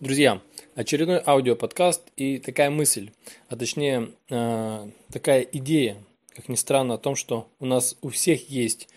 Друзья, 0.00 0.40
очередной 0.76 1.20
аудиоподкаст 1.26 2.12
и 2.14 2.38
такая 2.38 2.70
мысль, 2.70 3.10
а 3.48 3.56
точнее 3.56 4.12
э, 4.30 4.90
такая 5.10 5.40
идея, 5.40 5.96
как 6.36 6.48
ни 6.48 6.54
странно, 6.54 6.94
о 6.94 6.98
том, 6.98 7.16
что 7.16 7.48
у 7.58 7.66
нас 7.66 7.96
у 8.00 8.08
всех 8.10 8.48
есть 8.48 8.88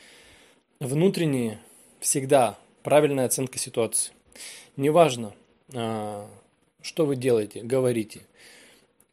внутренняя, 0.80 1.60
всегда 2.02 2.60
правильная 2.84 3.26
оценка 3.26 3.58
ситуации. 3.58 4.14
Неважно, 4.78 5.34
э, 5.74 6.28
что 6.84 7.08
вы 7.08 7.16
делаете, 7.16 7.64
говорите, 7.64 8.22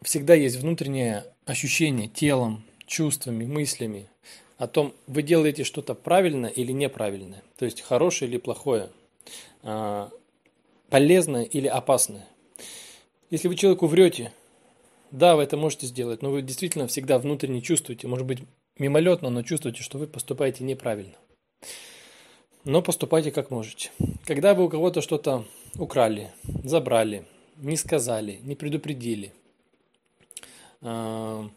всегда 0.03 0.35
есть 0.35 0.57
внутреннее 0.57 1.25
ощущение 1.47 2.07
телом, 2.07 2.65
чувствами, 2.85 3.47
мыслями 3.47 4.11
о 4.59 4.67
том, 4.67 4.93
вы 5.07 5.23
делаете 5.23 5.65
что-то 5.65 5.95
правильно 5.95 6.49
или 6.49 6.73
неправильное, 6.73 7.43
то 7.57 7.65
есть 7.65 7.81
хорошее 7.81 8.31
или 8.31 8.37
плохое 8.37 8.91
э, 9.63 10.11
полезное 10.89 11.45
или 11.45 11.67
опасное. 11.67 12.27
Если 13.31 13.49
вы 13.49 13.57
человеку 13.57 13.87
врете, 13.87 14.33
да, 15.11 15.37
вы 15.37 15.43
это 15.43 15.57
можете 15.57 15.87
сделать, 15.87 16.23
но 16.23 16.31
вы 16.31 16.43
действительно 16.43 16.87
всегда 16.87 17.19
внутренне 17.19 17.61
чувствуете, 17.61 18.07
может 18.07 18.27
быть, 18.27 18.41
мимолетно, 18.79 19.31
но 19.31 19.43
чувствуете, 19.43 19.83
что 19.83 19.99
вы 19.99 20.07
поступаете 20.07 20.65
неправильно. 20.65 21.15
Но 22.65 22.83
поступайте 22.83 23.31
как 23.31 23.51
можете. 23.51 23.91
Когда 24.25 24.55
вы 24.55 24.65
у 24.65 24.69
кого-то 24.69 25.01
что-то 25.01 25.45
украли, 25.77 26.31
забрали, 26.65 27.25
не 27.57 27.77
сказали, 27.77 28.39
не 28.43 28.55
предупредили, 28.55 29.33
а, 30.81 31.49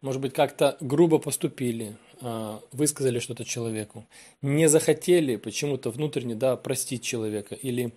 может 0.00 0.20
быть, 0.20 0.34
как-то 0.34 0.76
грубо 0.80 1.18
поступили, 1.18 1.96
а, 2.20 2.60
высказали 2.72 3.18
что-то 3.18 3.44
человеку, 3.44 4.06
не 4.42 4.68
захотели 4.68 5.36
почему-то 5.36 5.90
внутренне 5.90 6.34
да, 6.34 6.56
простить 6.56 7.02
человека 7.02 7.54
или 7.54 7.92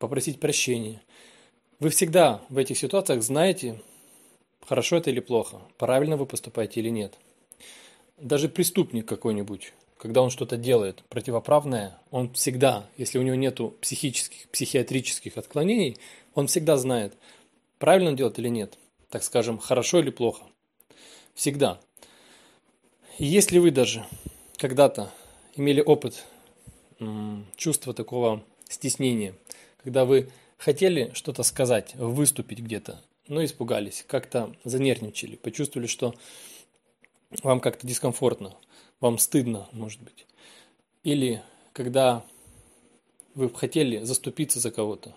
попросить 0.00 0.40
прощения. 0.40 1.00
Вы 1.78 1.90
всегда 1.90 2.42
в 2.48 2.58
этих 2.58 2.76
ситуациях 2.76 3.22
знаете, 3.22 3.80
хорошо 4.66 4.96
это 4.96 5.10
или 5.10 5.20
плохо, 5.20 5.60
правильно 5.78 6.16
вы 6.16 6.26
поступаете 6.26 6.80
или 6.80 6.88
нет. 6.88 7.14
Даже 8.16 8.48
преступник 8.48 9.06
какой-нибудь, 9.06 9.72
когда 9.96 10.22
он 10.22 10.30
что-то 10.30 10.56
делает 10.56 11.04
противоправное, 11.08 11.98
он 12.10 12.32
всегда, 12.32 12.88
если 12.96 13.18
у 13.18 13.22
него 13.22 13.36
нет 13.36 13.60
психических, 13.80 14.48
психиатрических 14.48 15.36
отклонений, 15.36 15.96
он 16.34 16.48
всегда 16.48 16.76
знает, 16.76 17.14
правильно 17.78 18.10
он 18.10 18.16
делает 18.16 18.38
или 18.38 18.48
нет. 18.48 18.76
Так 19.10 19.22
скажем, 19.22 19.58
хорошо 19.58 20.00
или 20.00 20.10
плохо. 20.10 20.44
Всегда. 21.34 21.80
И 23.18 23.26
если 23.26 23.58
вы 23.58 23.70
даже 23.70 24.06
когда-то 24.56 25.12
имели 25.56 25.82
опыт 25.82 26.24
чувства 27.56 27.92
такого 27.92 28.42
стеснения, 28.68 29.34
когда 29.82 30.04
вы 30.04 30.30
хотели 30.58 31.10
что-то 31.14 31.42
сказать, 31.42 31.94
выступить 31.94 32.60
где-то, 32.60 33.00
но 33.28 33.44
испугались, 33.44 34.04
как-то 34.06 34.54
занервничали, 34.64 35.36
почувствовали, 35.36 35.86
что 35.86 36.14
вам 37.42 37.60
как-то 37.60 37.86
дискомфортно, 37.86 38.54
вам 39.00 39.18
стыдно, 39.18 39.68
может 39.72 40.02
быть. 40.02 40.26
Или 41.02 41.42
когда 41.72 42.24
вы 43.34 43.48
хотели 43.50 44.04
заступиться 44.04 44.60
за 44.60 44.70
кого-то, 44.70 45.14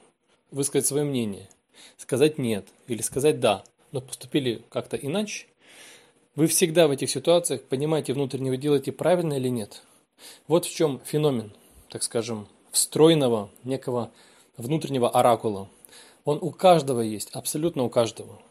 высказать 0.51 0.87
свое 0.87 1.03
мнение, 1.03 1.49
сказать 1.97 2.37
нет 2.37 2.67
или 2.87 3.01
сказать 3.01 3.39
да, 3.39 3.63
но 3.91 3.99
поступили 4.01 4.63
как-то 4.69 4.95
иначе, 4.95 5.47
вы 6.35 6.47
всегда 6.47 6.87
в 6.87 6.91
этих 6.91 7.09
ситуациях 7.09 7.63
понимаете 7.63 8.13
внутренне, 8.13 8.49
вы 8.49 8.57
делаете 8.57 8.91
правильно 8.91 9.33
или 9.33 9.49
нет. 9.49 9.83
Вот 10.47 10.65
в 10.65 10.73
чем 10.73 11.01
феномен, 11.03 11.51
так 11.89 12.01
скажем, 12.01 12.47
встроенного 12.71 13.51
некого 13.63 14.11
внутреннего 14.57 15.09
оракула. 15.09 15.69
Он 16.25 16.39
у 16.41 16.51
каждого 16.51 17.01
есть, 17.01 17.29
абсолютно 17.31 17.83
у 17.83 17.89
каждого. 17.89 18.41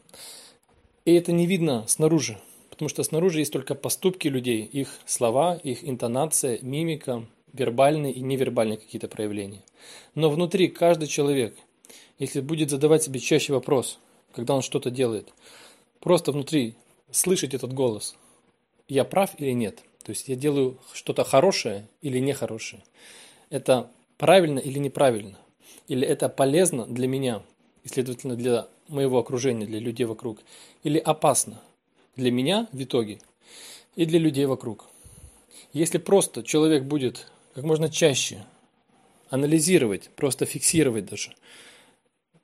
И 1.04 1.14
это 1.14 1.32
не 1.32 1.46
видно 1.46 1.84
снаружи, 1.88 2.38
потому 2.70 2.88
что 2.88 3.02
снаружи 3.02 3.40
есть 3.40 3.52
только 3.52 3.74
поступки 3.74 4.28
людей, 4.28 4.64
их 4.64 4.88
слова, 5.06 5.56
их 5.56 5.88
интонация, 5.88 6.58
мимика, 6.62 7.26
вербальные 7.52 8.12
и 8.12 8.20
невербальные 8.20 8.78
какие-то 8.78 9.08
проявления. 9.08 9.62
Но 10.14 10.30
внутри 10.30 10.68
каждый 10.68 11.08
человек, 11.08 11.56
если 12.18 12.40
будет 12.40 12.70
задавать 12.70 13.02
себе 13.02 13.20
чаще 13.20 13.52
вопрос, 13.52 13.98
когда 14.34 14.54
он 14.54 14.62
что-то 14.62 14.90
делает, 14.90 15.32
просто 16.00 16.32
внутри 16.32 16.74
слышать 17.10 17.54
этот 17.54 17.72
голос, 17.72 18.16
я 18.88 19.04
прав 19.04 19.30
или 19.38 19.52
нет, 19.52 19.82
то 20.04 20.10
есть 20.10 20.28
я 20.28 20.36
делаю 20.36 20.78
что-то 20.92 21.24
хорошее 21.24 21.88
или 22.00 22.18
нехорошее, 22.18 22.82
это 23.50 23.90
правильно 24.18 24.58
или 24.58 24.78
неправильно 24.78 25.38
или 25.88 26.06
это 26.06 26.28
полезно 26.28 26.86
для 26.86 27.08
меня, 27.08 27.42
и, 27.84 27.88
следовательно, 27.88 28.36
для 28.36 28.68
моего 28.88 29.18
окружения, 29.18 29.66
для 29.66 29.78
людей 29.78 30.04
вокруг, 30.06 30.40
или 30.82 30.98
опасно 30.98 31.60
для 32.16 32.30
меня 32.30 32.68
в 32.72 32.82
итоге 32.82 33.18
и 33.96 34.04
для 34.04 34.18
людей 34.18 34.46
вокруг. 34.46 34.86
Если 35.72 35.98
просто 35.98 36.42
человек 36.42 36.84
будет 36.84 37.26
как 37.54 37.64
можно 37.64 37.88
чаще 37.88 38.44
анализировать, 39.30 40.10
просто 40.16 40.44
фиксировать 40.46 41.06
даже, 41.06 41.34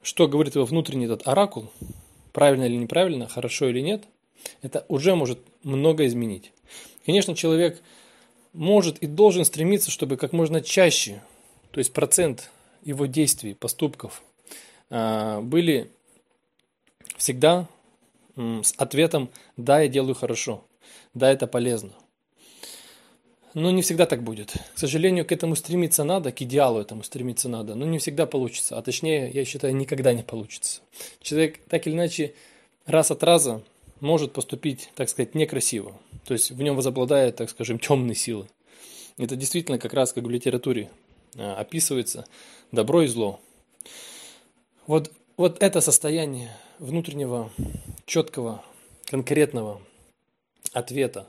что 0.02 0.28
говорит 0.28 0.54
его 0.54 0.64
внутренний 0.64 1.06
этот 1.06 1.26
оракул, 1.26 1.70
правильно 2.32 2.64
или 2.64 2.76
неправильно, 2.76 3.28
хорошо 3.28 3.68
или 3.68 3.80
нет, 3.80 4.04
это 4.62 4.84
уже 4.88 5.14
может 5.14 5.40
много 5.62 6.06
изменить. 6.06 6.52
Конечно, 7.04 7.34
человек 7.34 7.80
может 8.52 8.98
и 8.98 9.06
должен 9.06 9.44
стремиться, 9.44 9.90
чтобы 9.90 10.16
как 10.16 10.32
можно 10.32 10.60
чаще, 10.60 11.22
то 11.70 11.78
есть 11.78 11.92
процент 11.92 12.50
его 12.82 13.06
действий, 13.06 13.54
поступков 13.54 14.22
а, 14.90 15.40
были 15.40 15.90
всегда 17.16 17.68
с 18.36 18.72
ответом 18.76 19.30
«да, 19.56 19.80
я 19.80 19.88
делаю 19.88 20.14
хорошо», 20.14 20.64
«да, 21.14 21.30
это 21.30 21.46
полезно». 21.46 21.92
Но 23.54 23.70
не 23.70 23.82
всегда 23.82 24.06
так 24.06 24.22
будет. 24.22 24.52
К 24.74 24.78
сожалению, 24.78 25.24
к 25.24 25.32
этому 25.32 25.56
стремиться 25.56 26.04
надо, 26.04 26.30
к 26.30 26.42
идеалу 26.42 26.80
этому 26.80 27.02
стремиться 27.02 27.48
надо, 27.48 27.74
но 27.74 27.86
не 27.86 27.98
всегда 27.98 28.26
получится. 28.26 28.78
А 28.78 28.82
точнее, 28.82 29.30
я 29.30 29.44
считаю, 29.44 29.74
никогда 29.74 30.12
не 30.12 30.22
получится. 30.22 30.82
Человек 31.20 31.58
так 31.68 31.86
или 31.86 31.94
иначе 31.94 32.34
раз 32.86 33.10
от 33.10 33.24
раза 33.24 33.62
может 34.00 34.32
поступить, 34.32 34.90
так 34.94 35.08
сказать, 35.08 35.34
некрасиво. 35.34 35.98
То 36.24 36.34
есть 36.34 36.50
в 36.52 36.62
нем 36.62 36.76
возобладает, 36.76 37.36
так 37.36 37.50
скажем, 37.50 37.78
темные 37.78 38.14
силы. 38.14 38.46
Это 39.16 39.34
действительно 39.34 39.78
как 39.78 39.94
раз 39.94 40.12
как 40.12 40.24
в 40.24 40.30
литературе 40.30 40.90
описывается 41.36 42.26
добро 42.72 43.02
и 43.02 43.06
зло. 43.06 43.40
Вот, 44.86 45.12
вот 45.36 45.62
это 45.62 45.80
состояние 45.80 46.56
внутреннего, 46.78 47.50
четкого, 48.06 48.62
конкретного 49.06 49.80
ответа. 50.72 51.26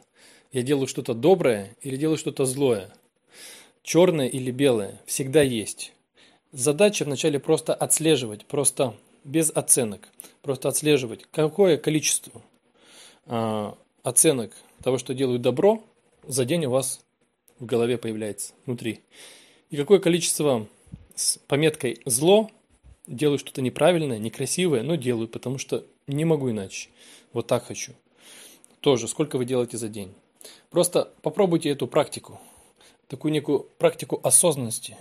Я 0.51 0.63
делаю 0.63 0.87
что-то 0.87 1.13
доброе 1.13 1.75
или 1.81 1.95
делаю 1.95 2.17
что-то 2.17 2.45
злое, 2.45 2.91
черное 3.83 4.27
или 4.27 4.51
белое, 4.51 4.99
всегда 5.05 5.41
есть. 5.41 5.93
Задача 6.51 7.05
вначале 7.05 7.39
просто 7.39 7.73
отслеживать, 7.73 8.45
просто 8.45 8.95
без 9.23 9.51
оценок, 9.51 10.07
просто 10.41 10.69
отслеживать, 10.69 11.25
какое 11.31 11.77
количество 11.77 12.41
э, 13.25 13.71
оценок 14.03 14.53
того, 14.83 14.97
что 14.97 15.13
делают 15.13 15.41
добро, 15.41 15.83
за 16.27 16.45
день 16.45 16.65
у 16.65 16.71
вас 16.71 17.01
в 17.59 17.65
голове 17.65 17.97
появляется 17.97 18.53
внутри. 18.65 19.01
И 19.69 19.77
какое 19.77 19.99
количество 19.99 20.67
с 21.15 21.37
пометкой 21.47 21.99
«зло», 22.05 22.49
делаю 23.05 23.37
что-то 23.37 23.61
неправильное, 23.61 24.17
некрасивое, 24.17 24.83
но 24.83 24.95
делаю, 24.95 25.27
потому 25.27 25.57
что 25.57 25.85
не 26.07 26.25
могу 26.25 26.49
иначе. 26.49 26.89
Вот 27.33 27.47
так 27.47 27.65
хочу. 27.65 27.93
Тоже, 28.81 29.07
сколько 29.07 29.37
вы 29.37 29.45
делаете 29.45 29.77
за 29.77 29.89
день. 29.89 30.13
Просто 30.69 31.11
попробуйте 31.21 31.69
эту 31.69 31.87
практику, 31.87 32.39
такую 33.07 33.31
некую 33.31 33.67
практику 33.77 34.19
осознанности 34.23 34.97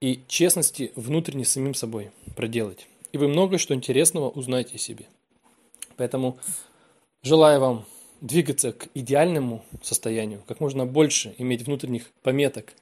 и 0.00 0.20
честности 0.28 0.92
внутренне 0.96 1.44
самим 1.44 1.74
собой 1.74 2.10
проделать. 2.36 2.86
И 3.12 3.18
вы 3.18 3.28
много 3.28 3.58
что 3.58 3.74
интересного 3.74 4.30
узнаете 4.30 4.76
о 4.76 4.78
себе. 4.78 5.06
Поэтому 5.96 6.38
желаю 7.22 7.60
вам 7.60 7.84
двигаться 8.20 8.72
к 8.72 8.88
идеальному 8.94 9.64
состоянию, 9.82 10.42
как 10.46 10.60
можно 10.60 10.86
больше 10.86 11.34
иметь 11.38 11.62
внутренних 11.62 12.10
пометок, 12.22 12.74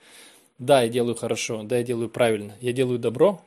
да, 0.58 0.82
я 0.82 0.88
делаю 0.88 1.14
хорошо, 1.14 1.62
да, 1.62 1.79
я 1.79 1.82
делаю 1.82 2.08
правильно, 2.08 2.56
я 2.61 2.73
делаю 2.73 2.99
добро. 2.99 3.43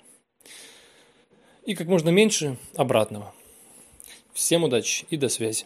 И 1.65 1.75
как 1.75 1.88
можно 1.88 2.09
меньше 2.09 2.57
обратного. 2.75 3.33
Всем 4.33 4.63
удачи 4.63 5.06
и 5.09 5.17
до 5.17 5.29
связи. 5.29 5.65